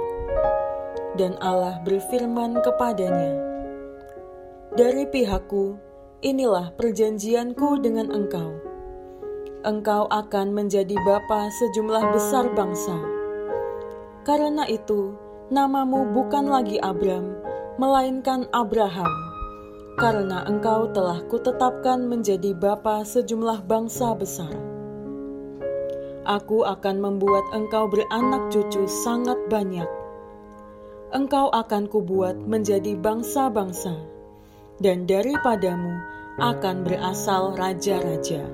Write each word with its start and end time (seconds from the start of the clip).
dan 1.17 1.33
Allah 1.41 1.81
berfirman 1.81 2.61
kepadanya, 2.61 3.52
dari 4.73 5.05
pihakku, 5.05 5.77
inilah 6.25 6.73
perjanjianku 6.81 7.85
dengan 7.85 8.09
engkau. 8.09 8.57
Engkau 9.69 10.09
akan 10.09 10.57
menjadi 10.57 10.97
bapa 11.05 11.53
sejumlah 11.61 12.05
besar 12.17 12.49
bangsa. 12.57 12.97
Karena 14.25 14.65
itu, 14.65 15.13
namamu 15.53 16.09
bukan 16.17 16.49
lagi 16.49 16.81
Abram, 16.81 17.37
melainkan 17.77 18.49
Abraham, 18.57 19.13
karena 20.01 20.49
engkau 20.49 20.89
telah 20.97 21.21
kutetapkan 21.29 22.09
menjadi 22.09 22.57
bapa 22.57 23.05
sejumlah 23.05 23.69
bangsa 23.69 24.17
besar. 24.17 24.57
Aku 26.25 26.65
akan 26.65 26.97
membuat 26.97 27.45
engkau 27.53 27.93
beranak 27.93 28.49
cucu 28.49 28.89
sangat 28.89 29.37
banyak. 29.53 29.91
Engkau 31.13 31.53
akan 31.53 31.93
kubuat 31.93 32.41
menjadi 32.41 32.97
bangsa-bangsa 32.97 34.22
dan 34.81 35.05
daripadamu 35.05 36.13
akan 36.41 36.87
berasal 36.87 37.53
raja-raja. 37.59 38.49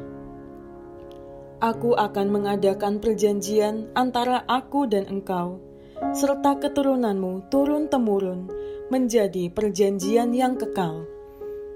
Aku 1.58 1.94
akan 1.98 2.27
mengadakan 2.30 3.02
perjanjian 3.02 3.91
antara 3.98 4.46
aku 4.46 4.86
dan 4.86 5.11
engkau, 5.11 5.58
serta 6.14 6.58
keturunanmu 6.62 7.50
turun-temurun 7.50 8.46
menjadi 8.94 9.50
perjanjian 9.50 10.30
yang 10.30 10.55
kekal, 10.55 11.02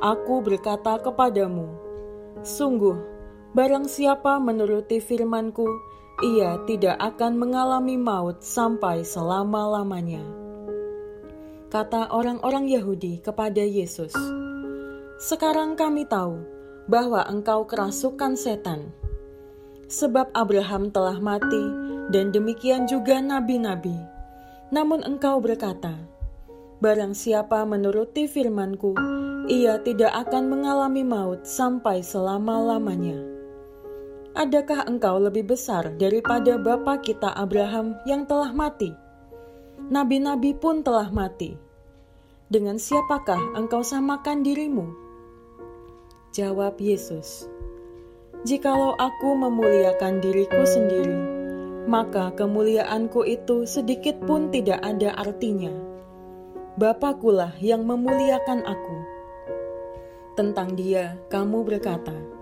"Aku 0.00 0.40
berkata 0.40 0.96
kepadamu, 1.04 1.68
sungguh 2.40 3.13
Barang 3.54 3.86
siapa 3.86 4.42
menuruti 4.42 4.98
firmanku, 4.98 5.62
ia 6.26 6.58
tidak 6.66 6.98
akan 6.98 7.38
mengalami 7.38 7.94
maut 7.94 8.42
sampai 8.42 9.06
selama-lamanya. 9.06 10.26
Kata 11.70 12.10
orang-orang 12.10 12.66
Yahudi 12.66 13.22
kepada 13.22 13.62
Yesus, 13.62 14.10
"Sekarang 15.22 15.78
kami 15.78 16.02
tahu 16.02 16.42
bahwa 16.90 17.22
engkau 17.30 17.62
kerasukan 17.62 18.34
setan, 18.34 18.90
sebab 19.86 20.34
Abraham 20.34 20.90
telah 20.90 21.22
mati, 21.22 21.62
dan 22.10 22.34
demikian 22.34 22.90
juga 22.90 23.22
nabi-nabi. 23.22 23.94
Namun 24.74 25.06
engkau 25.06 25.38
berkata, 25.38 25.94
Barang 26.82 27.14
siapa 27.14 27.62
menuruti 27.62 28.26
firmanku, 28.26 28.98
ia 29.46 29.78
tidak 29.86 30.10
akan 30.26 30.50
mengalami 30.50 31.06
maut 31.06 31.46
sampai 31.46 32.02
selama-lamanya." 32.02 33.33
Adakah 34.34 34.90
engkau 34.90 35.22
lebih 35.22 35.46
besar 35.46 35.94
daripada 35.94 36.58
bapa 36.58 36.98
kita 36.98 37.30
Abraham 37.38 37.94
yang 38.02 38.26
telah 38.26 38.50
mati? 38.50 38.90
Nabi-nabi 39.94 40.58
pun 40.58 40.82
telah 40.82 41.06
mati. 41.14 41.54
Dengan 42.50 42.74
siapakah 42.74 43.54
engkau 43.54 43.86
samakan 43.86 44.42
dirimu? 44.42 44.90
Jawab 46.34 46.82
Yesus, 46.82 47.46
"Jikalau 48.42 48.98
aku 48.98 49.38
memuliakan 49.38 50.18
diriku 50.18 50.66
sendiri, 50.66 51.14
maka 51.86 52.34
kemuliaanku 52.34 53.22
itu 53.30 53.70
sedikit 53.70 54.18
pun 54.26 54.50
tidak 54.50 54.82
ada 54.82 55.14
artinya. 55.14 55.70
Bapakulah 56.74 57.54
yang 57.62 57.86
memuliakan 57.86 58.66
aku." 58.66 58.98
Tentang 60.34 60.74
Dia, 60.74 61.22
kamu 61.30 61.62
berkata, 61.62 62.33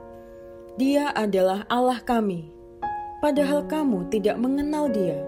dia 0.72 1.12
adalah 1.12 1.68
Allah 1.68 2.00
kami, 2.00 2.48
padahal 3.20 3.68
kamu 3.68 4.08
tidak 4.08 4.40
mengenal 4.40 4.88
Dia. 4.88 5.20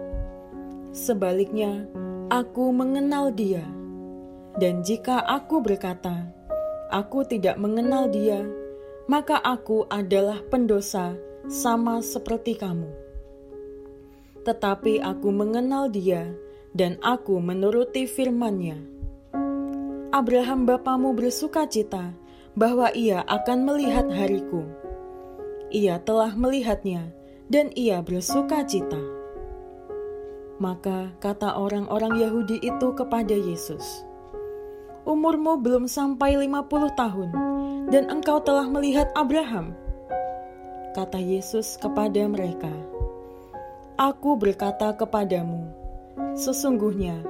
Sebaliknya, 0.97 1.85
aku 2.33 2.73
mengenal 2.73 3.29
Dia, 3.29 3.61
dan 4.57 4.81
jika 4.81 5.21
aku 5.21 5.61
berkata, 5.61 6.33
"Aku 6.89 7.29
tidak 7.29 7.61
mengenal 7.61 8.09
Dia," 8.09 8.41
maka 9.05 9.37
aku 9.37 9.85
adalah 9.93 10.41
pendosa 10.49 11.13
sama 11.45 12.01
seperti 12.01 12.57
kamu. 12.57 12.89
Tetapi 14.49 15.05
aku 15.05 15.29
mengenal 15.29 15.93
Dia, 15.93 16.25
dan 16.73 16.97
aku 17.05 17.37
menuruti 17.37 18.09
firman-Nya. 18.09 18.81
Abraham 20.09 20.65
bapamu 20.65 21.13
bersuka 21.13 21.69
cita 21.69 22.17
bahwa 22.57 22.89
ia 22.97 23.21
akan 23.29 23.59
melihat 23.69 24.09
hariku 24.09 24.84
ia 25.75 25.99
telah 25.99 26.31
melihatnya 26.39 27.11
dan 27.51 27.75
ia 27.75 27.99
bersuka 27.99 28.63
cita. 28.63 29.03
Maka 30.63 31.11
kata 31.19 31.59
orang-orang 31.59 32.23
Yahudi 32.23 32.63
itu 32.63 32.95
kepada 32.95 33.35
Yesus, 33.35 33.83
Umurmu 35.05 35.61
belum 35.61 35.85
sampai 35.85 36.39
50 36.49 36.95
tahun 36.97 37.31
dan 37.93 38.09
engkau 38.09 38.41
telah 38.41 38.65
melihat 38.65 39.11
Abraham. 39.13 39.77
Kata 40.95 41.19
Yesus 41.21 41.77
kepada 41.77 42.25
mereka, 42.25 42.71
Aku 44.01 44.39
berkata 44.39 44.95
kepadamu, 44.95 45.69
sesungguhnya 46.39 47.21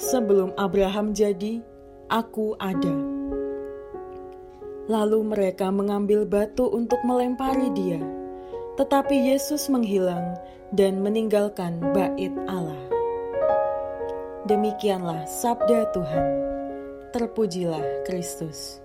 sebelum 0.00 0.56
Abraham 0.56 1.12
jadi, 1.12 1.62
aku 2.08 2.56
ada. 2.58 3.19
Lalu 4.90 5.22
mereka 5.22 5.70
mengambil 5.70 6.26
batu 6.26 6.66
untuk 6.66 6.98
melempari 7.06 7.70
dia. 7.78 8.02
Tetapi 8.74 9.30
Yesus 9.30 9.70
menghilang 9.70 10.34
dan 10.74 10.98
meninggalkan 10.98 11.78
bait 11.94 12.34
Allah. 12.50 12.82
Demikianlah 14.50 15.30
sabda 15.30 15.94
Tuhan. 15.94 16.26
Terpujilah 17.14 18.02
Kristus. 18.02 18.82